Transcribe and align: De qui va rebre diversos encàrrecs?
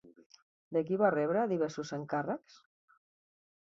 De 0.77 0.83
qui 0.87 0.97
va 1.03 1.13
rebre 1.17 1.45
diversos 1.53 1.95
encàrrecs? 2.01 2.61